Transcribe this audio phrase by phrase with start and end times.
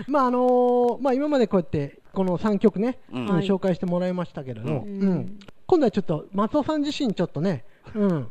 [0.08, 3.26] まああのーまあ今までこうやってこの3曲ね、うん。
[3.38, 4.76] 紹介してもらいましたけれど、うん。
[4.76, 4.80] う
[5.14, 5.38] ん。
[5.66, 7.64] 今度はちょっと松尾さん自身ちょっとね、
[7.94, 8.28] うん、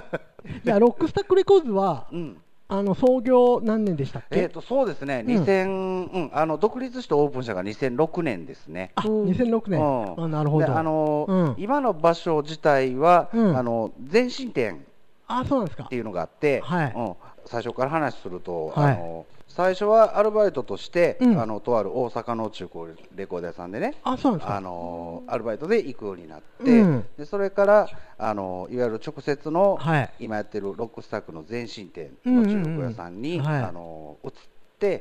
[0.64, 2.36] いやロックスタックレコーズはうん。
[2.68, 4.40] あの創業何年でしたっけ？
[4.40, 5.36] えー、とそうですね、うん。
[5.44, 6.30] 2000うん。
[6.32, 8.90] あの独立してオープンしたのが2006年ですね。
[8.96, 9.80] あ、2006年。
[9.80, 10.24] うん。
[10.24, 10.66] あなるほど。
[10.66, 11.54] であのうん。
[11.58, 13.56] 今の場所自体は、うん。
[13.56, 14.84] あの前身店
[15.28, 15.84] あ、そうなんですか。
[15.84, 15.96] って。
[15.96, 16.92] いうのがあって、はい。
[16.96, 17.14] うん、
[17.46, 18.94] 最初から話すると、はい。
[18.94, 21.40] あの最初はアルバイトとして、うん。
[21.40, 24.40] あのとある大阪の中古レコード屋さんでね、あ、そう。
[24.42, 27.06] あのアルバイトで行くようになって、うん。
[27.16, 30.10] でそれからあのいわゆる直接の、はい。
[30.18, 33.44] 今やってるロックスタックの前進店の中古屋さんに、うん。
[33.44, 33.62] うんうんはい。
[33.64, 34.38] あの移って、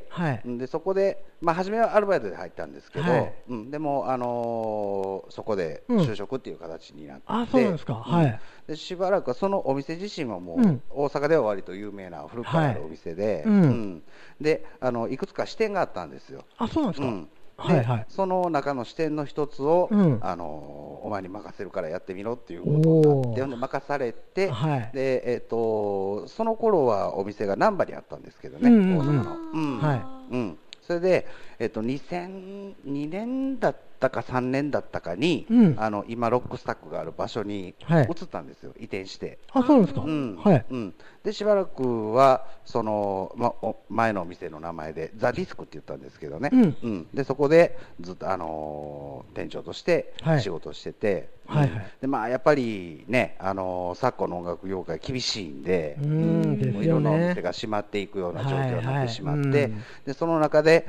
[0.10, 0.42] はい。
[0.58, 7.96] でそこで、まあ、初めはアルバイトで入ったんですけど、はいうん、でも、あのーそこでうん就職っていう形になって、あ、そうですか。
[7.96, 8.40] はい。
[8.68, 13.46] でしばらくはそのお店自身はもう、うん大阪では割と有名な古くからあるお店で,、
[14.40, 16.46] であのいくつか支店があったんですよ。
[16.58, 17.14] あ、そうなんですか。
[17.58, 18.06] はいはい。
[18.10, 20.20] その中の支店の一つを、うん。
[20.22, 20.46] あの
[21.04, 22.78] お前に任せるからやってみろっていうこと
[23.32, 24.90] になって任されて、はい。
[24.94, 28.98] でえっとその頃はお店が難波にあったんですけどね、うんうんうん。
[28.98, 29.38] 大阪の。
[29.54, 29.80] うん。
[29.80, 30.02] はい。
[30.32, 31.28] うん、それで、
[31.60, 35.76] えっと、2002年だったか3年だったかに、うん。
[35.78, 38.04] あの今ロックスタックがある場所にはい。
[38.06, 39.38] 移ったんですよ、移転して。
[39.52, 40.02] あ、そうなんですか？
[40.02, 40.36] うん。
[40.38, 40.66] はい。
[40.70, 40.94] うん、
[41.24, 47.08] でしばらくはその、ま、お前のお店の名前でザ・ディスクって言ったんですけどね、うん。
[47.14, 50.42] でそこでずっと、あのー店長としてはい。
[50.42, 51.78] 仕事してて、はいはい。
[51.78, 51.82] うん。
[52.02, 57.42] でまあ、やっぱりね、あのー昨今の音楽業界厳しいんで、うんですもういろんなお店。
[57.42, 59.64] が閉まっていくような状況になってしまって、はいはい。
[59.72, 60.88] うんでその中で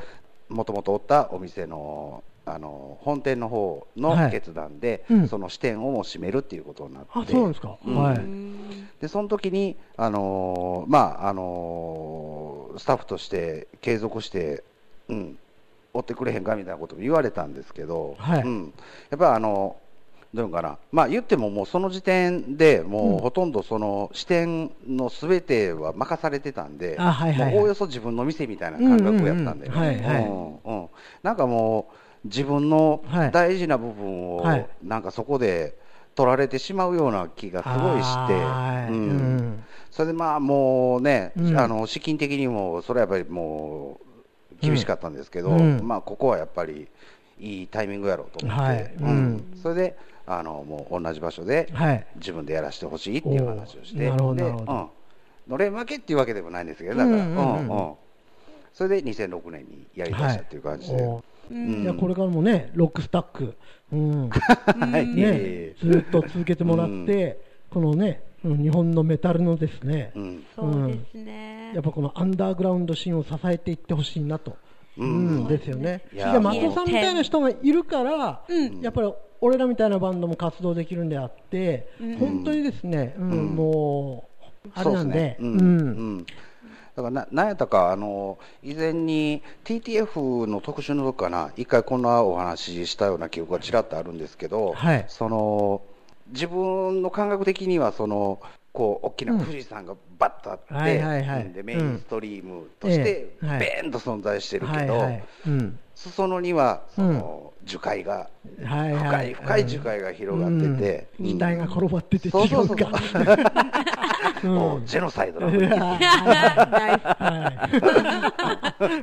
[0.48, 4.22] もともとおったお店のあの本店の方はい。
[4.25, 5.28] の決断で、うん。
[5.28, 7.77] その支店をもう閉めるっていうことになって、あ、そうですか。
[7.84, 7.97] うん。
[7.97, 8.20] はい。
[9.00, 14.62] でその時にあのーまああのースタッフとして継続して、
[15.08, 15.39] うん、
[15.94, 18.42] 追ってくれへんかみたいなことも言われたんですけど、はい。
[18.42, 18.72] うん、
[19.11, 19.77] やっぱりあの
[20.34, 27.55] どういうのかな、まあ、言ってももうその時点でもうほとんどその支店のすべては任されてたんで、あはいはいはい。
[27.55, 29.89] もうおおよそ自分の店みたいな感覚やったんでね、うんうん。
[29.89, 30.24] うんはい。
[30.24, 30.89] うん。
[31.23, 33.32] なんかもう自分のはい。
[33.32, 34.66] 大事な部分をはい。
[34.82, 35.74] なんかそこで
[36.14, 38.92] 取られてしまうような気がすごいして、はい。
[38.92, 39.08] うん。
[39.08, 39.64] うん。
[39.90, 41.58] それでまあもうね、うん。
[41.58, 45.80] あの資金的にもそれはやっぱりもう厳しかったんですけど、うん。
[45.82, 46.88] まあここはやっぱり
[47.38, 48.94] いいタイミングやろうと思って、はい。
[48.98, 49.08] うん。
[49.08, 49.60] うん。
[49.62, 52.06] それであのもう同じ場所ではい。
[52.16, 55.50] 自分でやらせてほしいっていう話をして、なるほどうん。
[55.50, 57.94] のれん負けっていうわけでもないんですけど、だから、うんうん。
[58.72, 60.96] それで2006年にやりだしたっていう感じで。
[61.51, 61.83] おうん。
[61.83, 63.55] いやこれからもね、ロックスタック、
[63.92, 65.07] うん、 はい。
[65.07, 67.40] ね、ずっと続けてもらって、
[67.70, 70.45] このね、うん日本のメタルのですね、うん。
[70.55, 71.73] そうですね。
[71.74, 74.57] やっぱこのアンダーグラウンドシーンを支えていってほしいなと、
[74.96, 76.02] ううんん、ですよね。
[76.12, 76.33] いや。
[76.33, 78.80] で松尾さんみたいな人がいるから、うん。
[78.80, 82.17] やっぱり俺らみたいなバンドも活動できるんであって、うん。
[82.18, 83.57] 本当にですね、うんうん。
[83.57, 84.28] も
[84.67, 85.64] う、あれなんで、そううですね。
[85.64, 85.78] うん。
[85.80, 85.83] う
[86.20, 86.27] ん
[86.96, 95.05] だからななんやったかあの以前に TTF の特集の時かな一回こんなお話ししたような記憶がちらっとあるんですけど、はい。
[95.08, 95.83] その
[96.29, 98.40] 自分の感覚的にはその
[98.73, 101.42] こう大きな富士山がバッとあって、うんはいはいはい。
[101.42, 105.24] うんでメインストリームとしてベーンと存在してるけど、はいはい。
[105.48, 108.29] うん裾野にはその樹海が、
[108.62, 109.33] はいはい。
[109.33, 111.27] 深い深い樹海が広がってて、うん。
[111.27, 112.77] 死体が転ばってて違そうそうそう。
[112.77, 112.90] うか。
[114.45, 117.58] もうジェノサイドな雰囲気は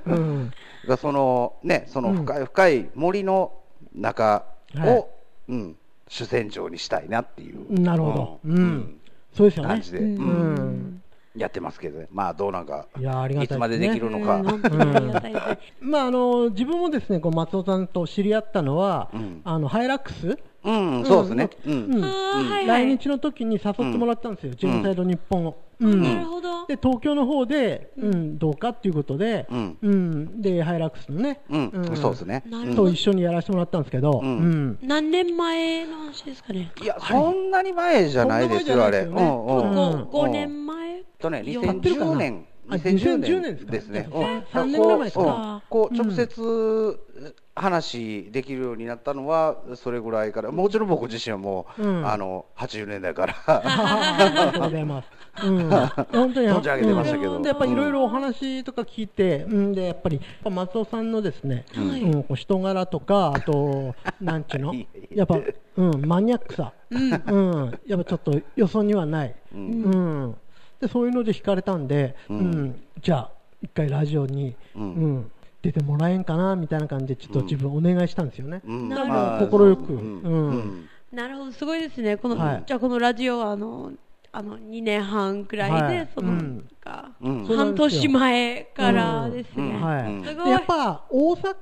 [0.06, 0.10] い。
[0.10, 0.54] うん。
[0.86, 3.54] がそのねその深い深い森の
[3.96, 5.06] 中を、はい。
[5.50, 5.76] うん、
[6.08, 8.40] 主戦場にしたいなっていう、なるほど。
[8.46, 8.56] うん。
[8.56, 9.02] うん。
[9.34, 9.70] そうですよね。
[9.70, 10.06] 感じで、うん。
[10.06, 11.03] うん
[11.36, 12.08] やってますけどね。
[12.12, 13.56] まあどうなんかいやありがたいね。
[13.56, 14.42] いつまでできるのか、
[15.82, 19.42] まああの自分もですねこう松尾さんと知り合ったのは、うん。
[19.44, 21.96] あのハイラックス、うん、そうですね、うん。
[21.96, 22.04] うん。
[22.04, 22.86] あーはいはい。
[22.86, 25.58] 来日の時に誘ってもらったんですよ、ジェノサイド日本を。
[25.80, 26.02] うん。
[26.02, 26.66] なるほど。
[26.68, 29.78] で東京の方で、うん、どうかっていうことで、うん。
[29.82, 30.42] うん。
[30.42, 31.72] でハイラックスのね、うん。
[31.96, 34.28] そうですね、なるほと一緒にやらせてもらったんですけど、うん。
[34.28, 34.80] うん。
[34.82, 36.72] 何年前の話ですかね？
[36.82, 40.06] いやそんなに前じゃないですよ、あれ、うんうんうん。
[40.06, 41.04] 五五年前？
[41.20, 44.10] とね、よ2010年、あ2010 2010年年ですね。
[44.14, 44.22] うん。
[44.22, 45.58] うん三年ぐらい前ですかう。
[45.58, 47.00] んこう直接
[47.56, 52.08] 話できるようになったのはそれぐらいから、もちろん僕自身はもう、うん。
[52.08, 55.10] あの80年代から、ありがとうございます。
[55.44, 56.48] うん、本当に。
[56.48, 57.36] 存じ上げてましたけど。
[57.36, 57.42] うん。
[57.42, 60.20] でやっぱりいろいろお話とか聞いて、うん、でやっぱり
[60.50, 64.74] 松尾さんのですね、はいうん、こう人柄とかあとなんちゅうの？
[65.12, 65.40] やっぱ、
[65.78, 67.10] うん、マニアックさ、うん。
[67.86, 70.24] やっぱちょっとよそにはない、ううん。
[70.30, 70.36] ん
[70.82, 72.42] でそういうので惹かれたんで、ううん。
[72.66, 75.32] んじゃあ一回ラジオに、ううんん
[75.64, 78.90] 出てもらえんかなみたいな感じでちょっと自分お願いしたんですよね、うん。
[78.90, 79.14] なるほど。
[79.14, 79.94] まあ快く。
[79.94, 80.22] うん。
[80.22, 80.50] うん。
[80.50, 80.90] うん。
[81.12, 82.18] なるほど、すごいですね。
[82.18, 82.64] この、はい。
[82.68, 83.94] じゃあこのラジオはあの、
[84.34, 86.10] あの、2年半くらいで、はい。
[86.14, 87.46] その、うん。
[87.48, 89.64] 半年前からですね。
[89.64, 90.14] うんはい。
[90.14, 90.24] うん。
[90.26, 90.46] すごい。
[90.46, 91.54] でやっぱ大阪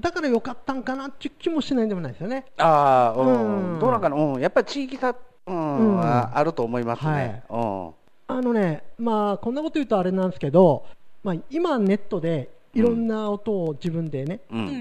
[0.00, 2.44] だから良かったんかなっていう気もしないでもないですよね。
[2.58, 3.74] ああ、うん。
[3.74, 3.78] うん。
[3.78, 5.14] どうなんかな、うん、やっぱり地域差、
[5.46, 6.00] うんうん。
[6.00, 7.44] ああると思いますね。
[7.48, 7.90] うん。
[8.26, 10.84] あのね、まあ、こんなこと言うとあれなんですけど、
[11.22, 14.40] まあ、今、ネットでいろんな音を自分でね、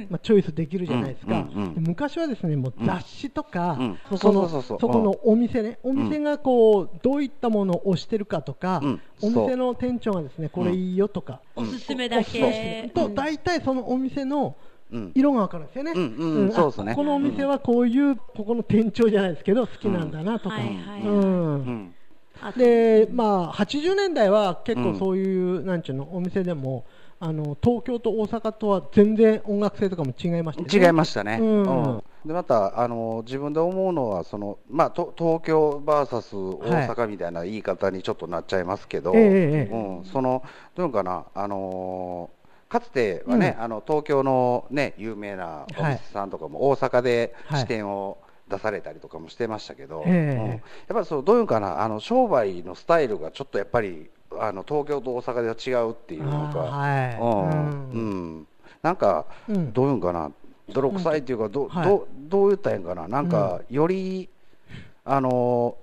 [0.10, 1.74] まあ、チョイスできるじゃないですか、うんうんうん。
[1.76, 4.00] で昔はですねもう雑誌とか、うん。
[4.18, 9.02] そこのそこのお店ね、お店がこうどういったものを推してるかとか、うん。
[9.22, 12.84] お店の店長がですねこれいいよとか、おすすめだけ。
[12.84, 12.90] る。
[12.90, 14.56] と大体そのお店の
[14.92, 15.12] うん。
[15.16, 15.92] 色がわかるんですよね。
[15.92, 20.58] うんここのお店はこういう、ここの店長じゃないですけど、好きなんだなとか。
[22.56, 26.86] で、まあ、80年代は結構そういう、なんちゅうの、お店でも、
[27.20, 30.88] あの東京と大阪とは全然音楽性とかも違いましたよね。
[30.88, 31.64] 違いましたね、うん。
[31.64, 32.04] うん。
[32.26, 40.44] でまたあの自分で思うのはその、まあ、と東京 VS 大阪みたいな言い方にちょっとなっちゃいますけど、ええええうん、その
[40.76, 42.38] どういうのかな、あのー
[42.70, 43.64] かつてはね、うん。
[43.64, 47.62] あの東京の、ね、有名なお店さんとかも大阪ではい。
[47.62, 48.18] 支店を
[48.50, 50.36] 出されたりとかもしてましたけど、ええ。
[50.36, 50.50] うん。
[50.50, 50.60] やっ
[50.90, 51.82] ぱりそうどういうのかな？
[51.82, 56.60] あの商売のスタイルがちょっとやっぱりあの東京と大阪では違うっていうのか。
[56.60, 57.18] はい。
[57.20, 57.50] うん。
[57.50, 57.90] うん。
[57.92, 58.48] うん。
[58.82, 59.74] なんか、うん。
[59.74, 60.32] どういうんかな、
[60.70, 61.86] 泥臭いっていうか、ど,、はい。
[61.88, 64.30] どどう言ったらいいんかな、なんか、より、
[65.06, 65.78] あの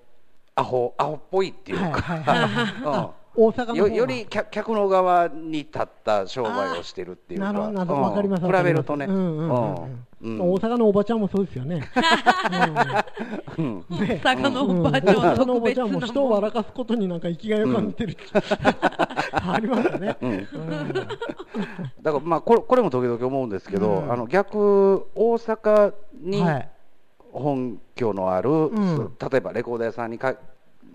[0.55, 8.03] アホ、アホっぽいっていうか、 大阪よより客客の側に立った商売をしてるっていうか、なるほど、うん。
[8.03, 8.47] わかります。
[8.47, 9.75] 比べるとね、うんうんうん。
[9.75, 10.05] うん。
[10.23, 11.83] うん大阪のおばちゃんもそうですよね。
[13.59, 13.85] うん。
[13.91, 18.17] 大阪のうんおばあちゃんは大阪のおばちゃんも人を笑かすことになんか生きがいを感じてる。
[19.33, 20.17] ありますよね。
[22.01, 24.13] だから、まあこれ、これも時々思うんですけど、うん。
[24.13, 25.93] あの逆、大阪
[26.23, 26.69] にはい。
[27.33, 29.17] 本拠のある、ん。
[29.31, 30.37] 例えばレコード屋さんにか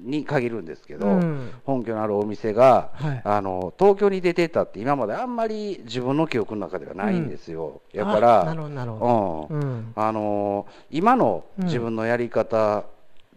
[0.02, 9.56] に限るんですけど、うん本拠のあるお店が、はいあの東京に出てたって今まであんまり自分の記憶の中ではないんですよ、やからあなるほど、なるほど。
[9.56, 9.94] うんうん。
[9.96, 12.86] あの今の自分のやり方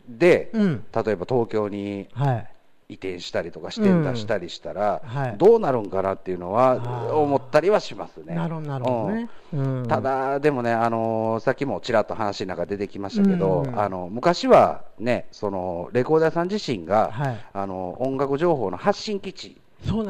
[0.09, 0.85] で、うん。
[0.93, 2.52] 例えば東京にはい。
[2.93, 5.35] 移転したりとか支店出したりしたら、はい。
[5.39, 8.35] どうなるんかなっていうのは思ったりはしますね。
[8.35, 9.29] なるほど、ね。
[9.53, 9.87] うん。
[9.89, 13.81] た、だ、でもね、あのさっきもちらっと話の中出てきましたけど、うん。
[13.81, 17.45] あの昔はね、そのレコーダーさん自身が、はい。
[17.53, 19.59] あの音楽情報の発信基地。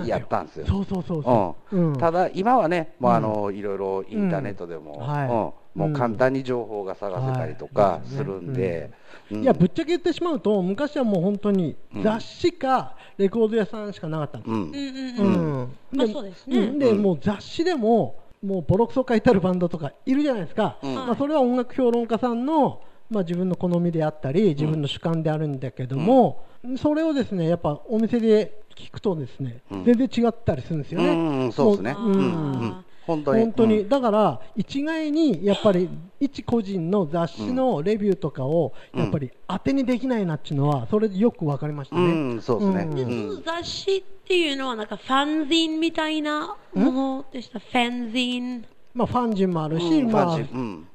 [0.04, 0.66] やったんですよ。
[0.66, 1.76] そうそうそうそう。
[1.76, 1.96] うん。
[1.96, 3.16] ただ、今はね、もううん。
[3.16, 5.00] あのいろいろインターネットでも、うん。
[5.00, 5.28] はい。
[5.28, 5.52] うん。
[5.74, 7.74] もう簡単に情報が探せたりとはい。
[7.74, 8.90] かするんで、
[9.32, 9.42] うん。
[9.42, 14.50] いや、ぶっちゃけ言ってしまうと、昔はもう本当に雑誌かレコード屋さんしかなかったんです。
[14.50, 14.56] よ。
[14.56, 14.62] うん。
[14.62, 15.62] うんうんううん。
[15.62, 20.94] んまあそうでもう雑誌でも、もうボロクソ書いてあるバンドとかいるじゃないですか、うん。
[20.94, 26.44] まあ、それは音楽評論家さんの、まあ、自分の好みであったり、自分の主観であるんだけども、
[26.76, 29.84] それをですねやっぱお店で聞くと、ですね、うん。
[29.84, 31.08] 全然違ったりするんですよね。
[31.08, 33.40] うんそうですね、うん本当に。
[33.42, 33.88] 本当に、うん。
[33.88, 35.88] だから一概にやっぱり
[36.20, 39.00] 一個人の雑誌のレビューとかをうん。
[39.00, 42.02] やっぱり当てにできないなっていうのはそれでよく分かりましたね。
[42.02, 42.06] う
[42.36, 42.82] ん、そうですね。
[42.82, 42.94] うん。
[42.94, 43.28] で、うん。
[43.28, 47.58] その雑誌っていうのはなんかファンジンみたいなものでした？
[47.58, 48.64] ファンジン。
[48.94, 50.12] まあ、ファンジンもあるし、うん。
[50.12, 50.38] まあ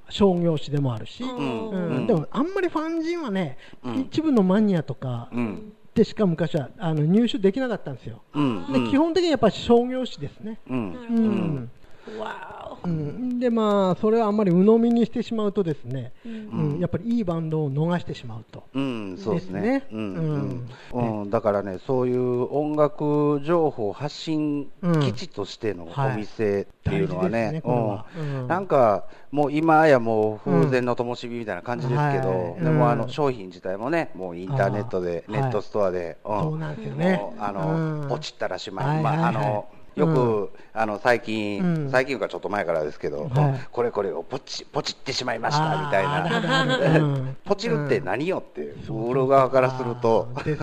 [0.10, 1.70] 商業誌でもあるし、ううん。
[1.70, 2.08] うん。
[2.08, 4.00] でもあんまりファンジンはね、うん。
[4.02, 5.74] 一部のマニアとかうん。
[5.94, 8.22] でしか昔はあの入手できなかったんですよ。
[8.34, 8.72] うん。
[8.72, 10.60] で基本的にやっぱり商業誌ですね。
[10.70, 10.94] うん。
[10.94, 11.16] なるほ
[11.62, 11.68] ど。
[12.14, 16.30] うんわうん、でまあそれはあんまり鵜呑みにしてしまうとですね、お。
[16.30, 16.74] うん。
[16.74, 18.64] うんやっぱりいいバンドを逃してしまうと。
[18.74, 19.88] うん、そうですね。
[19.92, 24.70] うん、ううん、うん、だからね、そういう音楽情報発信
[25.02, 26.14] 基地としてのはい。
[26.14, 28.06] お店っていうのはね大事ですね、これは。
[28.18, 28.42] うん。
[28.42, 28.48] うん。
[28.48, 32.64] なんかもう今やもう風前の灯火みたいな感じですけど、うんはい。
[32.64, 33.00] でもあうん。
[33.00, 36.28] の商品自体もね、もうインターネットで、ネットストアで、ん。
[36.28, 37.22] そうなんですよね。
[37.40, 38.02] あうん。
[38.02, 39.22] の、ポチったらしまい、はいはいはい。
[39.22, 39.66] まああの
[39.98, 40.50] よく、うん。
[40.74, 41.92] あの最近、うん。
[41.92, 43.68] 最近かちょっと前からですけど、はい。
[43.72, 47.24] これこれをポチポチってしまいましたみたいな。
[47.46, 50.62] ポチるって何よって、売る側からすると、です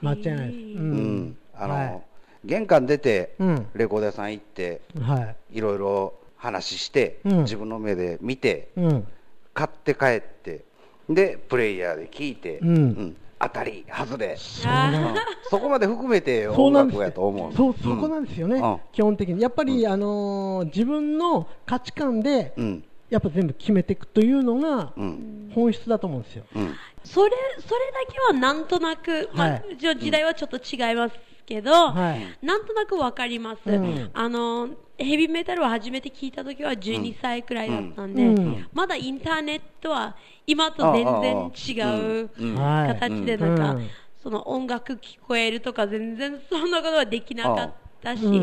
[0.00, 0.52] 間違いない。
[0.52, 0.78] です。
[0.78, 1.18] ううん。
[1.26, 2.02] ん、あの、はい。
[2.44, 3.66] 玄関出て、うん。
[3.74, 5.58] レコード屋さん行って、はい。
[5.58, 7.38] いろいろ話して、うん。
[7.42, 9.06] 自分の目で見て、うん。
[9.52, 10.64] 買って帰って、
[11.10, 15.16] で、プレイヤーで聞いて、うん当たり、外れ、あうん。
[15.48, 16.98] そこまで含めて音そうなんです。
[16.98, 17.52] 楽やと思う。
[17.54, 18.80] そう、そこなんですよね、うん。
[18.92, 19.40] 基本的に。
[19.40, 26.44] やっぱり、あのー自分の価値観で、うん、やっぱ全部決めていくというのがうん、本質だと思うんですよ。
[26.54, 27.30] うん、それ、
[27.60, 31.14] それだけはなんとなく、まあはい、時代はちょっと違います
[31.46, 32.46] けど、はい。
[32.46, 34.10] なんとなくわかります、うん。
[34.12, 34.68] あの
[34.98, 38.68] ヘビーメタルを初めて聞いた時は12歳くらいだったんで、うん。
[38.72, 41.80] まだインターネットは今と全然違
[42.24, 43.88] ううんはい形でなんか、うん。
[44.20, 48.34] その音楽聞こえるとか全然そんなことはできなかったし、うん。
[48.34, 48.38] う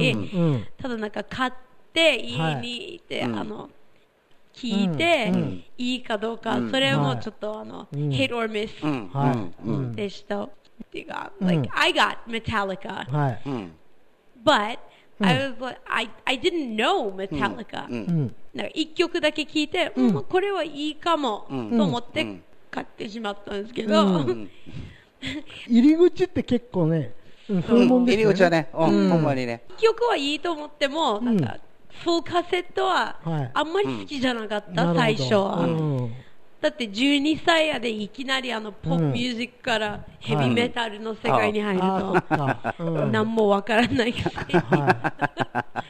[0.55, 0.67] ん。
[0.77, 1.51] ただなんか買っ
[1.91, 3.69] て家に行って、うんあの
[4.53, 5.35] 聞いて、うん。
[5.35, 6.71] うんいいかどうか、うん。
[6.71, 8.09] それもはいちょっとあの、うん。
[8.09, 9.09] hit or miss うん。
[9.09, 9.67] はい。
[9.67, 9.93] うん。
[9.93, 10.43] でした。
[10.45, 10.49] っ
[10.89, 11.47] ていうか、うん。
[11.47, 13.41] like I got Metallica, はい。
[13.45, 13.73] うん。
[14.45, 14.77] But うん
[15.19, 17.93] I was like I I didn't know Metallica、うん。
[17.93, 18.35] うん。
[18.53, 20.23] なんか一曲だけ聞いて、うん。
[20.23, 21.77] これはいいかも、うん。
[21.77, 22.43] と思ってうん。
[22.69, 24.49] 買ってしまったんですけど、うん。
[25.67, 27.15] 入り口って結構ね、
[27.49, 27.79] うん、そう。
[27.79, 28.33] いうもんですよね。
[28.33, 28.89] 入り口はね、うん。
[28.89, 29.63] うんほんまにね。
[29.77, 31.57] 一曲はいいと思っても、なんか、
[32.03, 33.51] フルカセットははい。
[33.53, 35.65] あんまり好きじゃなかった、最初は。
[36.59, 42.23] うんだって12歳やでいきなりあのポップミュージックからヘビーメタルの世界に入ると、
[43.11, 44.13] 何もわからないい。
[44.13, 44.15] い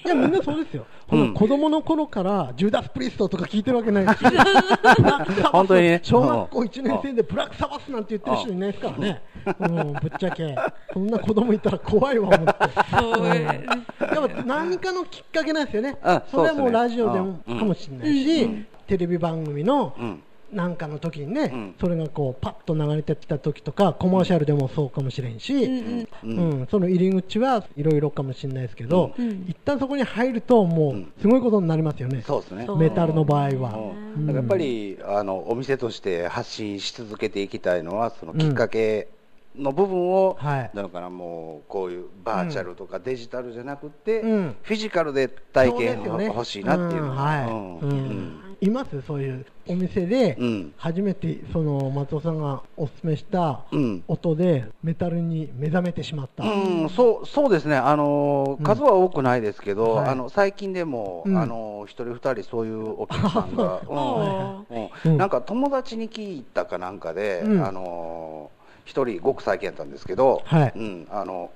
[0.07, 0.85] や、みんなそうですよ。
[1.07, 1.27] こうん。
[1.33, 4.17] の子供の頃から、ジューダス・プリストとか聞いてるわけないし、
[5.51, 5.99] 本当にね。
[6.03, 9.21] 小学校1年生でブラックサバスなんて言ってる人いないですからね。
[9.59, 10.55] うん、ぶっちゃけ。
[10.91, 12.53] そんな子供いたら怖いわ、思って。
[12.99, 15.97] そうやっぱ何かのきっかけなんですよね。
[16.03, 16.21] うん。
[16.29, 17.59] それはもうラジオでもうん。
[17.59, 21.75] かもしれないし、テレビ番組のうんなんかの時にね、ん。
[21.79, 32.67] それがこうパッと流れてきた時とか、コマーシャルでもそうかもしれんし、うんうんその入り口はいろいろかもしれないですけど、うん一旦そこに入ると、もうすごいことになりますよね、そうですね。
[32.77, 33.77] メタルの場合は。
[34.15, 34.27] うん。
[34.27, 39.09] だからやっぱりあのお店として発信し続けていきたいのはそのきっかけ
[39.57, 40.71] の部分を、はい。
[40.73, 44.55] だからもうこういうバーチャルとかデジタルじゃなくて、うん。
[44.61, 46.25] フィジカルで体験ね。
[46.25, 47.15] 欲しいなっていうのん。
[47.15, 47.79] は、はいうん。
[47.79, 50.35] うんいますそういうお店で。
[50.39, 50.73] うん。
[50.77, 54.03] 初めてその松尾さんがおすすめしたうん。
[54.07, 60.09] 音でメタルに目覚めてしまった、うん、そうそうですね、あの数は多くないですけど、はい。
[60.09, 61.37] あの最近でも、うん。
[61.37, 65.11] あのー一人、二人、そういうお客さんが、あ うん。
[65.11, 65.17] うん。
[65.17, 67.65] なんか友達に聞いたかなんかで、うん。
[67.65, 70.73] あのー一人、ごく最近やったんですけど、はい。
[70.75, 71.07] うん。
[71.09, 71.49] あの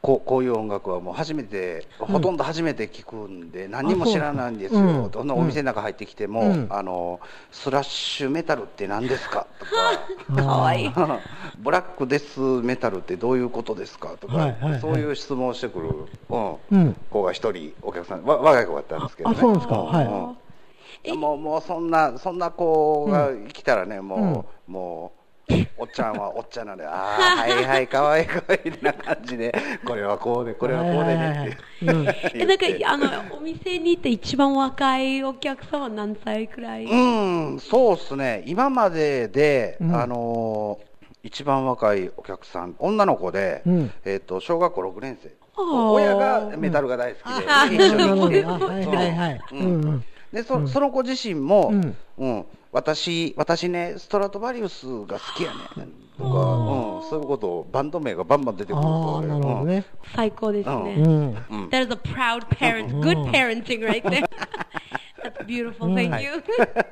[0.00, 2.06] こうこういう音楽はもう初めて、うん。
[2.06, 5.10] ほとんど初めて聞くんで、何にも知らないんですよ、う。
[5.10, 6.66] どんなお店の中入ってきても、うん。
[6.70, 7.18] あの
[7.50, 9.46] スラッシュメタルって何ですか？
[9.58, 9.66] と
[10.34, 10.42] か。
[10.42, 10.84] かわい。
[10.86, 10.92] い。
[11.58, 14.10] ブラックデスメタルってどういうことですか？
[14.20, 14.80] とか、はいはいはい。
[14.80, 15.88] そういう質問をしてくる、
[16.30, 16.56] うん。
[16.70, 16.96] うん。
[17.10, 19.36] 子が一人、お客さん、わ若い子だったんですけどね。
[19.36, 19.74] あそうですか？
[19.76, 19.86] ん。
[19.86, 20.36] は
[21.04, 21.12] い。
[21.16, 25.17] もう、もうそんな、そんな子が来たらね、もう、もう、
[25.76, 31.56] おっちゃんはおっちゃんなんで、ああ、はいはい、かわいいかわいいな感じで、これはこうで、これはこうでね
[32.28, 32.66] って なんか。
[32.86, 39.94] あのお店に行って一番若いお客さんは何歳くらい、うん、そうですね、今までで、うん。
[39.94, 40.88] あのー
[41.24, 43.92] 一番若いお客さん、女の子で、うん。
[44.04, 50.08] えっと小学校6年生、親がメタルが大好きで、あ一緒に来て。
[50.32, 51.96] でそその子自身も、うん。
[52.18, 55.88] うん私、私ね、ストラトバリウスが好きやねん。
[56.18, 59.22] とか、うん、そういうことを、バンド名がバンバン出てくると。
[59.22, 59.84] なるほどね、
[60.14, 60.94] 最高ですね。
[60.98, 61.12] うん。
[61.50, 61.68] うん。
[61.70, 63.00] That is a proud parent.
[63.00, 64.26] Good parenting right there.
[65.22, 65.94] That's beautiful.
[65.94, 66.42] Thank you.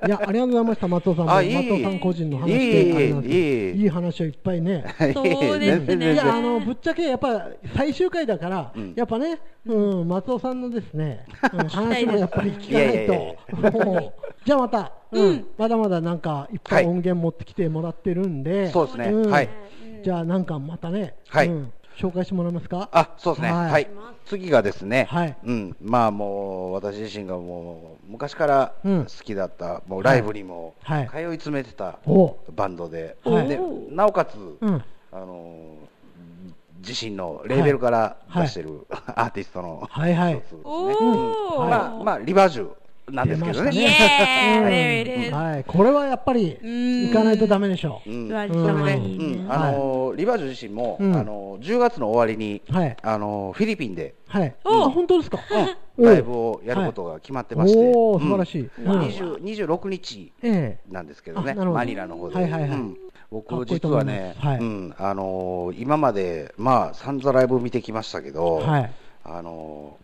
[0.06, 0.10] い。
[0.10, 3.02] やありがとうございました松尾さん松尾さん個人の話いえいでい。
[3.02, 4.84] えいえいい話をいっぱいね。
[5.14, 6.12] そうですね。
[6.14, 8.94] いやあのぶっちゃけやっぱ最終回だから、うん。
[8.96, 14.12] やっぱね、うん、松尾さんのですね、うん、話もやっぱり聞かないいやいやいと。
[14.44, 15.26] じゃあまた、うん。
[15.26, 15.46] うん。
[15.58, 19.10] まだまだなんかいっぱい音源持ってきてもらってるんで、そうですね。
[19.10, 19.30] ん。
[19.30, 19.48] はい。
[20.02, 21.48] じゃあなんかまたね、はい。
[21.48, 21.72] うん。
[21.96, 22.90] 紹介してもらえますか？
[22.92, 23.70] あそうですね、はい。
[23.70, 23.88] はい、
[24.26, 25.36] 次がですね、はい。
[25.44, 29.04] うん、まあもう、私自身がもう、昔からうん。
[29.04, 31.08] 好きだった、もうライブにもはい。
[31.08, 32.36] 通い詰めてたお。
[32.54, 33.58] バンドで、はいで
[33.90, 35.76] なおかつ、うん、あの
[36.86, 38.42] 自身のレーベルからはい。
[38.42, 40.34] 出してる、アーティストのはいはい。
[40.34, 40.62] 一つですね。
[40.68, 41.32] おうん。
[41.64, 42.68] ーまあ、まあ、リバージュ
[43.10, 43.70] なんですけどね。
[43.70, 44.66] 出ました Yeah, うん。
[44.66, 45.32] there it is.
[45.34, 47.06] はい、これはやっぱりうん。
[47.08, 48.10] 行かないとダメでしょう。
[48.10, 48.24] うん。
[48.28, 51.16] リバージュ様それでねあのリバージュ自身も、うん。
[51.16, 52.96] あの10月の終わりに、はい。
[53.02, 54.54] あのフィリピンで、はい。
[54.64, 55.38] おあ本当ですか？
[55.98, 56.04] うん。
[56.04, 58.70] ライブをやることが決まってまして、おお素晴らしい。
[58.78, 58.90] うん。
[58.92, 59.36] うん20
[59.66, 62.34] 26日えなんですけどね、マニラの方で。
[62.34, 62.80] はいはいはい。
[63.30, 64.58] 僕、実はね、はい。
[64.58, 64.94] うん。
[64.98, 68.90] あのー今まで、まあ、散々ライブを見てきましたけど、はい。
[69.24, 69.96] あの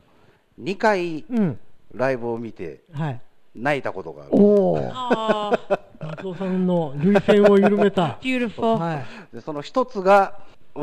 [0.60, 1.58] ー、2回えうん
[1.94, 3.20] ライブを見てはい。
[3.54, 4.30] 泣いたことがある。
[4.32, 4.92] おお
[6.00, 8.18] 松尾さんの涙腺を緩めた。
[8.22, 8.78] beautiful.
[8.78, 9.34] はい。
[9.34, 10.38] でその一つが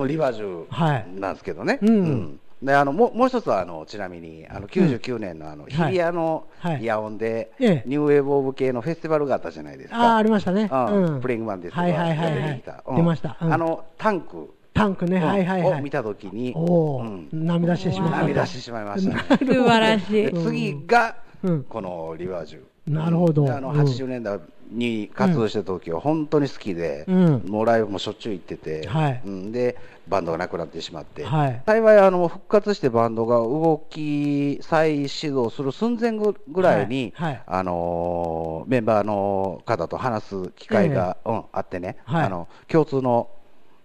[0.07, 1.05] リバージはい。
[1.07, 2.39] ュなんですけどね、うん。
[2.61, 6.83] であのもうもう一つはあのちなみにあの99年のあの日比谷のはい。
[6.83, 7.83] 野音で、ええ。
[7.87, 9.97] ニューウェーブ・オブ系のフェスティバルがあったじゃないですか。
[9.99, 10.69] ああ、ありましたね。
[10.71, 11.05] うん。
[11.15, 11.21] うん。
[11.21, 12.33] プレイングマンですとかはいはいはいはい。
[12.33, 12.83] 出てきた。
[12.85, 12.95] うん。
[12.97, 13.35] 出ました。
[13.41, 13.53] うん。
[13.53, 15.79] あのタンクタンクね、はいはいはい。
[15.79, 17.29] を見たときに、うん。
[17.33, 18.15] 涙してしまった。
[18.19, 18.21] と。
[18.24, 19.13] 涙してしまいました。
[19.13, 19.24] ね。
[19.39, 20.12] 素晴らしい。
[20.13, 20.31] で。
[20.31, 21.63] 次がうん。
[21.63, 22.62] このリバージュ。
[22.88, 23.43] なるほど。
[23.45, 23.79] であのうん。
[23.79, 24.39] 80年代
[24.71, 27.43] に活動した時は本当に好きで、うん。
[27.48, 29.21] もうライブもしょっちゅう行ってて、はい。
[29.25, 29.51] うん。
[29.51, 31.62] でバンドがなくなってしまって、はい。
[31.65, 37.33] 幸いあの復活してバンドが動き再始動する寸前ぐぐらいに、はい。
[37.33, 37.43] はい。
[37.45, 42.25] あのーメンバーの方と話す機会が、うん、あってね、はい。
[42.25, 43.29] あの共通の、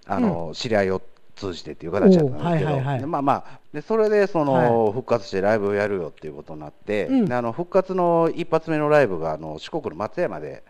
[0.07, 1.03] あのー知り合いを
[1.35, 3.01] 通じてっていう形だったんですけど、はいはいはい。
[3.01, 4.53] でまあまあでそれでその、
[4.87, 7.25] は復活してライブをやるよっていうことになって、うん。
[7.27, 10.63] であの復活の一発目のライブがあの四国の松山で。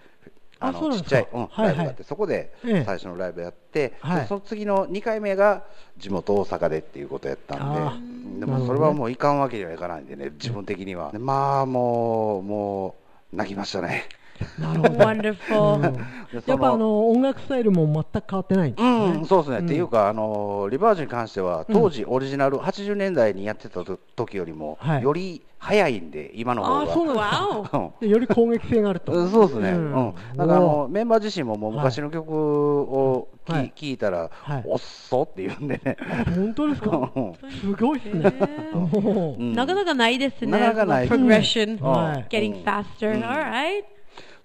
[0.60, 1.66] あのちっちゃい、うんはいはい。
[1.66, 2.84] ライブがあって、そこでええ。
[2.84, 5.64] 最初のライブやって、はその次の2回目が
[5.98, 11.10] 地元大阪でっていうことやったんででもそれはもういかんわけにはいかないんでね、自分的には。
[11.12, 12.94] でまあもう、も
[13.32, 14.04] う、泣きましたね。
[14.58, 15.92] なるほど。
[16.46, 19.12] やっぱあの音楽スタイルも全く変わってないんですね。
[19.18, 25.02] うん、そうですね、っていうか、あのリバージュに関しては、当時、オリジナル、80年代にやってたと時よりも、はい。
[25.02, 26.90] より早いんで、今の方が。
[26.90, 28.06] あそうなんです。
[28.06, 29.12] より攻撃性があると。
[29.12, 29.84] うんそうですね、ううん。
[30.08, 33.72] んだからあのメンバー自身ももうはい昔の曲をき、はい。
[33.76, 34.64] 聞いたら、はい。
[34.66, 35.96] おっそって言うんでね、
[36.34, 37.10] 本当ですか？
[37.14, 37.34] うん。
[37.60, 38.22] すごいですね。
[39.54, 40.50] なかなかないですね。
[40.50, 42.26] なかなかないその progression、はい。
[42.28, 43.22] getting faster.
[43.22, 43.84] Alright.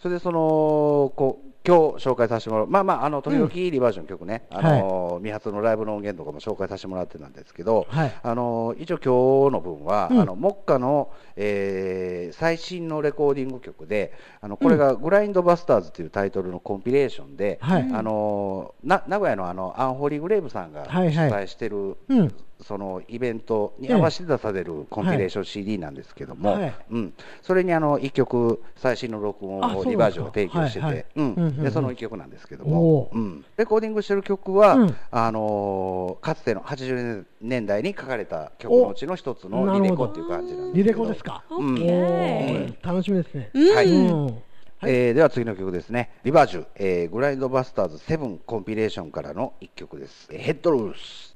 [0.01, 8.19] それでそのこう今日紹介させてもらう、まあまあ、あの時々リバージョン曲ね、あの未発のライブの音源とかも紹介させてもらってたんですけど、はい。
[8.23, 10.21] あの一応、今日の分は、うん。
[10.21, 17.89] あの目下の、えー最新のレコーディング曲で、あのこれがグラインドバスターズというタイトルのコンピレーションで、はい。
[17.93, 21.29] あのな名古屋のあのアンホーリーグレーブさんが主はいはい。
[21.29, 22.33] 催してる、うん。
[22.61, 26.73] そのイベントに合わせて出されるコンピレーション CD なんですけども、はい。
[26.91, 31.05] うん、それにあの1曲最新の録音をリバージョンを提供してて、はいはい。
[31.15, 31.25] うん。
[31.25, 31.63] うんうんうん。
[31.63, 33.17] でその1曲なんですけどおも、ー。
[33.17, 34.95] うん、レコーディングしてる曲は、うん。
[35.11, 40.83] あのーかつての80年代に書かれた曲のうちの一つのリレコっていう感じなんですけど。
[40.83, 41.43] リレコですか？
[41.49, 42.77] うん。
[42.83, 43.51] 楽しみですね。
[43.73, 43.87] はい。
[43.87, 44.43] うん。
[44.83, 51.35] えーでは次の曲ですね、リバージュ、えーグラインドバスターズ7コンピレーションからの1曲です、えーヘッドルース。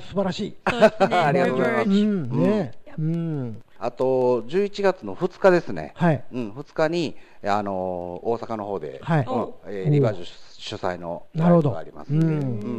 [0.00, 0.56] 素晴らしい。
[0.64, 1.88] ありがとうございます。
[1.88, 2.42] う Reverge ん。
[2.42, 2.72] ね。
[2.98, 3.62] うん。
[3.78, 6.24] あと11月の2日ですね、はい。
[6.32, 9.26] うん、2日に、あのー大阪の方で、はい。
[9.26, 9.52] うん。
[9.66, 10.24] えーリバージュ
[10.58, 11.74] 主催のなるほど。
[11.74, 12.12] ライブがあります。
[12.12, 12.32] んで、うん。
[12.32, 12.36] う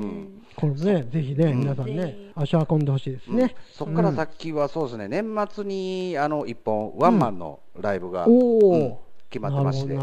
[0.07, 0.41] ん。
[0.55, 3.55] これね、ぜひね、皆さんぜねひ、足を運んでほしいですね。
[3.71, 8.25] そこから先はそうですね、年末にあの1本、ワンマンのライブが。
[9.29, 9.95] 決まってまして、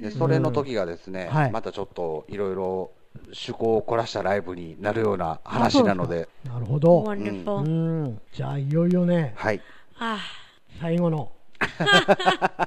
[0.00, 1.52] でそれの時がですね、はい。
[1.52, 2.90] またちょっといろいろ
[3.26, 7.04] 趣向を凝らしたライブになるような話なので、なるほど。
[7.06, 8.20] う.ん。
[8.32, 9.60] じゃあ、いよいよね、はい、
[9.98, 10.18] あ
[10.80, 11.66] 最後のあ、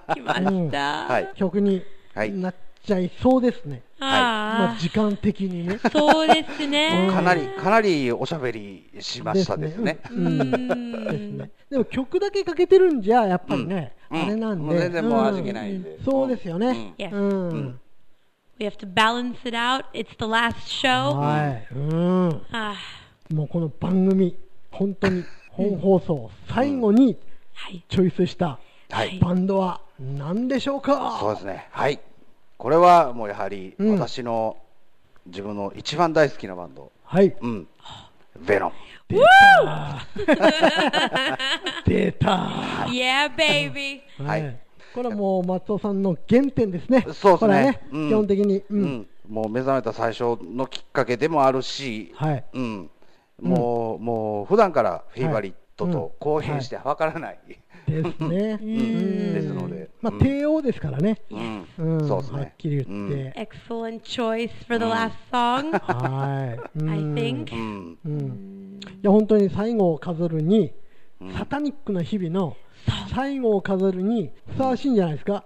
[0.13, 1.05] 来ました。
[1.07, 3.81] はい曲にはいなっちゃいそうですね。
[3.99, 5.79] まあ、あ時間的にね。
[5.81, 7.09] あ、そうですね。
[7.11, 9.99] かなり、かなりおしゃべりしましたですね。
[10.11, 11.49] うんうですんね。
[11.69, 14.63] でも曲だけかけてるんじゃ、やっぱりね、うんあれなんで。
[14.63, 15.99] もう全然もう味気ないんで。
[16.03, 16.93] そうですよね。
[16.97, 17.11] Yes.
[17.13, 17.79] うん。
[18.57, 19.83] We have to balance it out.
[19.93, 21.13] It's the last show.
[21.15, 21.67] はい。
[21.75, 22.41] うん。
[22.51, 22.75] あ
[23.33, 24.37] もうこの番組、
[24.71, 27.17] 本当に本放送最後に
[27.53, 27.83] はい。
[27.89, 31.17] チョイスしたはい、バンドは何でしょうか？
[31.19, 31.67] そうですね。
[31.71, 31.99] はい。
[32.57, 34.57] これはもうやはりうん私の
[35.25, 37.35] 自分の一番大好きなバンド、はい。
[37.41, 37.67] うん、
[38.39, 38.75] ベノム。
[39.07, 39.21] 出
[39.65, 40.01] た
[41.85, 42.27] 出た
[42.87, 44.01] Yeah, baby.
[44.19, 44.51] ははいい。
[44.95, 47.01] これはもう松尾さんの原点ですね。
[47.01, 48.57] そうですねこれはね、うん基本的に。
[48.57, 48.63] う。
[48.69, 52.45] うんん、もう目覚めた最初のきっかけでもあるし、はい。
[52.53, 52.89] うん、
[53.41, 57.39] もう、もう普段からフェイバリットはいと公平してわからない、
[57.85, 58.57] ですね。
[58.61, 61.21] うんですので、まあ、うん帝王ですからね。
[61.29, 62.07] うんうん。
[62.07, 63.49] そうですねはっきり言って。
[63.67, 66.79] Excellent choice for the last song, はい。
[66.79, 67.53] うん I think.
[67.53, 68.79] うん、うん。
[68.81, 70.71] いや、本当に最後を飾るに、
[71.37, 72.55] サタニックな日々の
[73.13, 75.43] 最後を飾るにふさわしいんじゃないですか？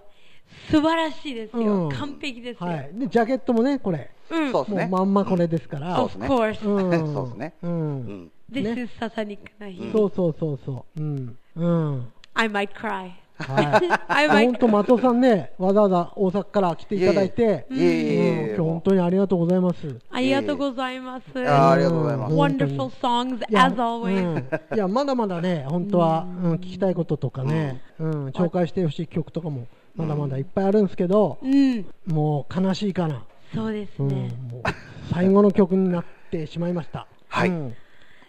[0.71, 1.85] 素晴らしいですよ。
[1.85, 2.67] うん完璧ですよ。
[2.69, 2.89] はい。
[2.93, 4.09] で、ジャケットもね、これ。
[4.31, 4.51] うん。
[4.51, 4.87] そうですね。
[4.87, 5.95] もうまんまこれですから。
[5.95, 6.67] そうですね Of course.
[6.67, 7.13] うん。
[7.13, 7.67] そうですねう。
[7.67, 9.91] うんん、This ね is サタニックな日。
[9.91, 11.01] そうそうそうそう。
[11.01, 11.37] うん。
[11.55, 12.11] うん。
[12.33, 13.11] I might cry.
[13.39, 14.45] はい。
[14.45, 19.99] 本当、松尾さんね、わざわざ大阪から来ていただいて、今日本当にありがとうございます。
[20.11, 21.25] ありがとうございます。
[21.47, 22.33] あありがとうございます。
[22.33, 24.59] うん Wonderful songs as always.
[24.71, 31.85] うんいや、まだまだね、本当は、うん、聞きたいこととかね、うん、紹介してほしい曲とかも、まだまだいっぱいあるんですけど、うん。
[32.05, 33.23] もう悲しいかな。
[33.53, 34.31] そうですうん、ね。
[34.51, 34.63] もう、
[35.11, 37.07] 最後の曲になってしまいました。
[37.27, 37.75] はいうん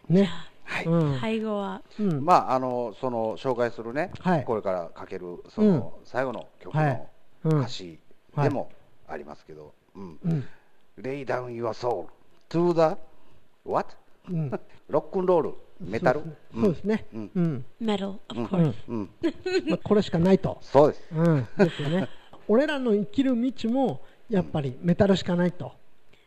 [0.08, 0.28] ね。
[0.70, 1.20] はいうん。
[1.20, 1.82] 最後は。
[1.98, 2.24] うん。
[2.24, 6.94] まあ、あの、その紹介するね、はいこれからかける、その、最後の曲はい
[7.44, 7.98] のうん歌詞
[8.40, 8.70] でも
[9.08, 10.18] ありますけど、うん。
[10.24, 10.48] うん。
[11.00, 12.06] Lay down your soul
[12.50, 12.96] to the
[13.64, 13.96] what?
[14.28, 14.50] うん。
[14.88, 16.22] ロックンロール、メタル？
[16.54, 17.06] そうですね。
[17.12, 17.64] うんうん。
[17.82, 18.74] Metal, of うん course.
[18.88, 19.10] うん。
[19.68, 20.58] まあ、これしかないと。
[20.62, 21.02] そうです。
[21.12, 21.48] うん。
[21.58, 22.08] ですよね。
[22.46, 25.72] 俺らの生きる道も、やっぱりメタルしかないと。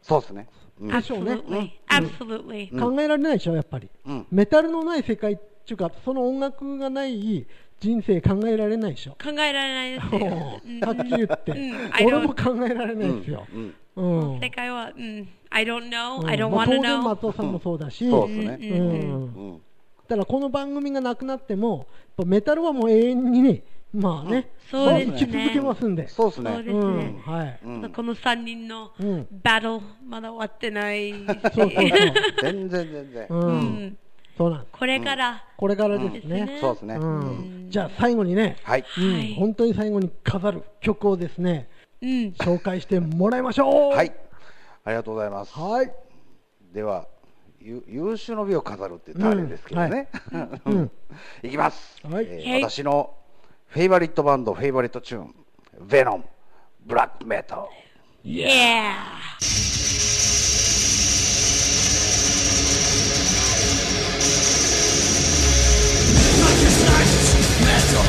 [0.02, 0.48] そうですね。
[0.80, 2.80] うんでしょうね Absolutely.
[2.80, 3.90] 考えられないでしょ、やっぱり。
[4.06, 7.46] うんメタルのない世界っていうか、その音楽がない
[7.80, 9.12] 人生考えられないでしょ。
[9.12, 10.28] 考えられないですよ。
[10.82, 12.06] はっきり言ってうん I。
[12.06, 13.46] 俺も考えられないですよ。
[13.96, 14.34] うん。
[14.34, 14.40] うん。
[14.40, 15.30] 世界は、うん。
[15.50, 16.22] I don't know.
[16.22, 17.02] うん I don't まあ want to 当然 know.
[17.02, 18.58] 松尾さんもそうだし、そうですね。
[18.62, 19.62] うんうん。
[20.08, 21.86] だからこの番組がなくなっても、やっ
[22.18, 26.08] ぱメタルはもう永遠にね、まあね、そうですね続けますんで。
[26.08, 26.52] そうですね。
[26.52, 26.72] そうで。
[26.72, 27.60] はい。
[27.64, 31.26] うんこの3人のうんバトル、まだ終わってないし。
[31.54, 31.70] そう。
[32.42, 33.28] 全然全然。
[33.30, 33.36] う。
[33.36, 33.98] うんん
[34.36, 34.66] そうなん。
[34.72, 36.46] これからこれからですね。
[36.46, 36.58] ね。
[36.60, 36.96] そうですね。
[36.96, 37.68] うん。
[37.70, 38.86] じゃあ最後にね、はい。
[39.38, 41.70] 本当に最後に飾る曲をですね、
[42.02, 42.10] うん。
[42.40, 43.96] 紹介してもらいましょう。
[43.96, 44.12] はい。
[44.86, 45.54] ありがとうございます。
[45.54, 45.92] はい。
[46.74, 47.08] では、
[47.60, 50.10] ゆ有終の美を飾るって言ったらあれですけどね。
[50.66, 50.92] うん。
[51.44, 52.02] いきます。
[52.08, 53.14] はいえーはい私の
[53.74, 57.62] favorite band、favorite tune、Venom、Black Metal。
[58.24, 58.94] Yeah!
[66.38, 67.10] Black
[67.66, 68.04] metal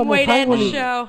[0.00, 1.08] Fucking way to 最 end 後 the に show.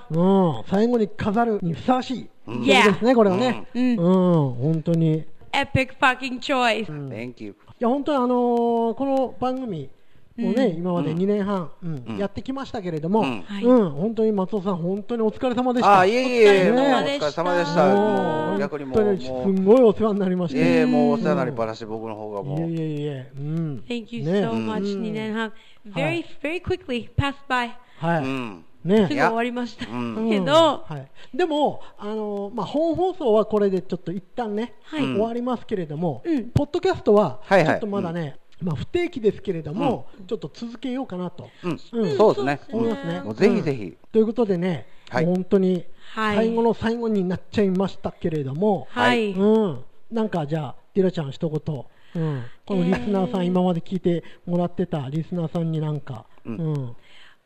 [0.58, 3.68] うん、最後に飾るにふさわしい曲 Yeah ですね、これはね。
[3.74, 5.18] ううんん、本当に。
[5.18, 5.24] い
[5.54, 6.86] Epic fucking choice.
[7.10, 7.56] Thank you.
[7.80, 9.90] や、本当にあのーこの番組
[10.38, 16.00] もね、今まで2年半、うんやってきましたけれども、ううんん、はい本当に松尾さん、本当にお疲れ様でした。
[16.00, 17.96] あ、いえいえ、おもうお疲れ様でした疲れ様でした。
[17.96, 20.60] もう逆にもう、本当にすごいお世話になりました。
[20.60, 22.70] いえ、もうお世話になりっぱなし、僕の方がもう。
[22.70, 23.84] いえいえいえ、うん。
[23.88, 25.54] Thank you ね so much, 2年半。
[25.88, 27.72] Very, very quickly passed by.
[28.00, 28.24] はい。
[28.24, 28.64] うん。
[28.88, 29.08] ね。
[29.08, 29.88] すぐ終わりました。
[29.88, 30.30] うん。
[30.30, 35.02] けど、はい、でも、あのまあ、本放送はこれでちょっと一旦ね、はい。
[35.02, 36.50] 終わりますけれども、うん。
[36.50, 37.68] ポッドキャストははいはい。
[37.68, 41.72] ちょっとまだね、まあ、不定期ですけれども、ちょっと続けようかなと、うん。
[41.72, 42.18] うん。
[42.18, 42.60] そうですね。
[42.72, 43.22] 思いますね。
[43.22, 43.98] もうぜひぜひ。
[44.12, 45.26] ということでね、はい。
[45.26, 46.36] 本当にはい。
[46.38, 49.34] 最後の最後になっちゃいましたけれども、はい。
[49.34, 53.48] うん、なんかじゃあ、ディラちゃん、一言、うん、このリスナーさん、えー。
[53.48, 56.96] 今まで聞いてもらってたリスナーさんになんか、うん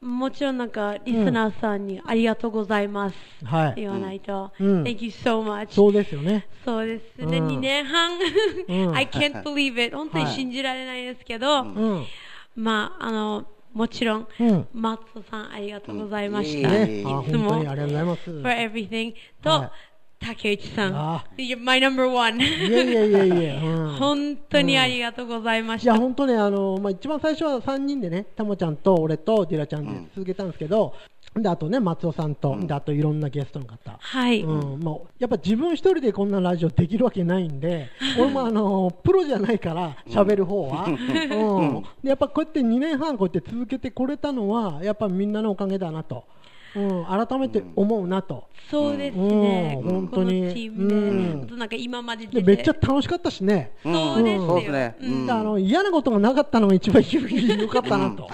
[0.02, 3.16] もちろんなんか、リスナーさんにありがとうございます。
[3.46, 4.52] はい、言わないと。
[4.60, 5.68] うん Thank you so much.
[5.70, 6.48] そうですよね。
[6.66, 8.18] そうですね、うん2年半。
[8.68, 9.96] うん I can't believe it.
[9.96, 12.06] 本当にはい信じられないですけど、うん
[12.56, 16.70] まあ、あの、もちろん、うんマッツさんありがとうございました。
[16.70, 18.42] うんいつもありがとうございます。
[18.42, 19.72] for everything と、はい
[20.22, 20.94] 竹内さん。
[21.60, 22.42] my number one.
[22.42, 23.96] いえいえいえいえ、うん。
[24.00, 25.98] 本当にありがとうございまいや、した。
[25.98, 30.94] 本当ね、あの、まあ、一番最初は3人でね、たもちゃんと俺とディラちゃんで続けたんですけど、
[31.34, 33.98] で、あとね、松尾さんと、で、あといろんなゲストの方。
[34.00, 34.42] はい。
[34.42, 37.88] うん、もうやっぱ自分一人でこんなラジオできるわけないんで、
[38.20, 46.26] 俺もあのプロじゃないから喋る方は、 うん、でやっぱこうやって2年半こうやって続けてこれたのはやっぱみんなのおかげだなと、
[46.76, 49.78] うん、改めて思うなと、そうですね。
[49.84, 50.42] うん本当に。
[50.42, 51.44] このチームで、うん。
[51.44, 53.74] あとなんか今までめっちゃ楽しかったしね。
[53.84, 54.48] そうですよ。
[54.48, 54.96] そうですね。
[55.02, 55.26] うん。
[55.26, 58.30] であの嫌なことがなかったのが一番良かったなと、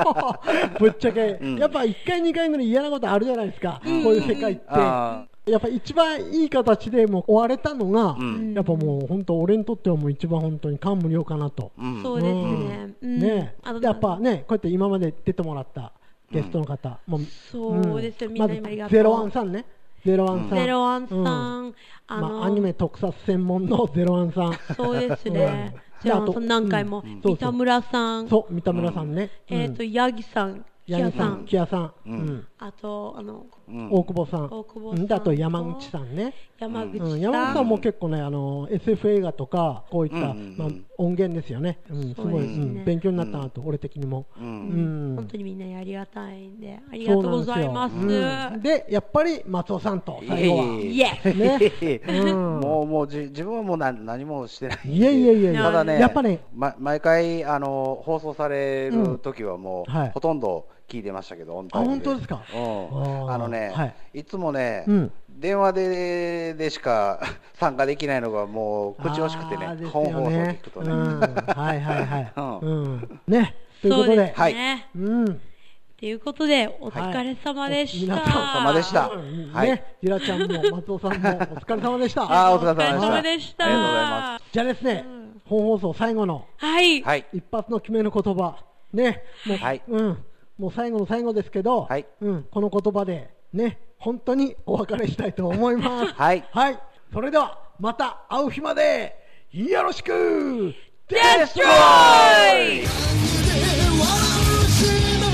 [0.80, 4.62] ぶっちゃけ、やっぱ1回、2回ぐらい嫌なことあるじゃないですか、こういう世界って。
[4.68, 8.52] あやっぱ一番いい形でもう終われたのが、ん。
[8.52, 11.70] やっぱもう本当、俺にとってはもう一番本当に感無量かなと。
[11.78, 12.02] うん。
[12.02, 12.94] そうですね。
[13.00, 13.18] うん。
[13.20, 13.54] ね。
[13.80, 15.92] やっぱね、こうやって今まで出てもらった
[16.30, 18.90] ゲストの方、もうそうですよ、みんな今ありがとう。
[18.96, 19.64] ゼロワンさんね、
[20.04, 21.74] ゼロワンさん、ゼロワンさん、うん。
[22.08, 25.74] あの、まあ、アニメ特撮専門の ゼロワンさん、そうですね。
[25.74, 25.80] うん。
[26.02, 32.46] ゼロワンさ何回も、三田村さん、そう、三田村さんね、えっ、と、ヤギさん、キヤギさん、ヤさん、木屋さん、うん。
[32.58, 36.34] あと、あの、うん大久保さん、大久保さんうんであと山口さんね。
[36.58, 37.08] 山口さん。
[37.08, 40.56] うん、山口さんも結構ね、あの SF 映画とか、こういった、うんうんうん。
[40.56, 42.64] まあ、音源ですよね、うん、すごい、そうですね。
[42.64, 42.84] うん。
[42.84, 44.26] 勉強になったなと、俺的にも。
[44.38, 44.40] う。
[44.40, 45.12] うん。
[45.14, 47.94] ん本当にみんなにありがたいんで、ありがとうございます。
[47.94, 48.62] ですようん。
[48.62, 50.64] で、やっぱり松尾さんと、最後は。
[50.64, 51.36] いえ Yes!
[51.36, 52.00] ね。
[52.08, 52.60] うん。
[52.60, 56.40] もう、もうじ、自分はもう何何もしてないいやいやいやただね、やっぱね。
[56.54, 60.10] ま、毎回、あの、放送される時はもう、はい。
[60.10, 62.42] ほとんど聞いてましたけど、オンタイムあ本当ですか？
[62.54, 63.30] うん。
[63.32, 64.20] あのね、はい。
[64.20, 65.12] い、つもね、うん。
[65.28, 67.20] 電話ででしか
[67.54, 70.90] 参加できないのがもう口惜しくてねあーですよ本放送聞くとね。
[70.92, 72.32] うん、はいはいはい。
[72.36, 72.58] うん。
[72.60, 73.20] うん。
[73.26, 74.54] ね、ということで、はい。
[74.54, 74.88] ね。
[74.96, 75.40] うん。
[75.98, 78.14] ということで、お疲れ様でした。
[78.14, 78.22] はい。
[78.22, 79.08] お皆さん様でした。
[79.08, 79.50] うん。
[79.52, 79.68] はい。
[79.68, 80.46] ね、ゆらちゃんも
[80.76, 82.22] 松尾さんも お疲れ様でした。
[82.22, 83.64] あーお疲れ様様でした。
[83.64, 85.04] ありがとうございまじゃあですね、
[85.46, 87.02] 本放送最後のはい。
[87.02, 87.26] はい。
[87.32, 88.56] 一発の決めの言葉、
[88.92, 89.82] ね、もう、はい。
[89.88, 90.24] うん、
[90.58, 96.12] もう最後の最後ですけど、はい、うん、この言葉でね、本当にお別れしたいと思います。
[96.14, 96.46] はい。
[96.50, 96.78] はい。
[97.12, 99.16] それでは、また会う日まで、
[99.52, 100.74] よろしく
[101.08, 102.86] !Destroy!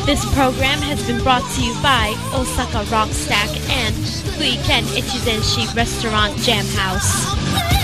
[0.07, 3.97] This program has been brought to you by Osaka Rock Stack and
[4.39, 7.82] Weekend Ichizenshi Restaurant Jam House.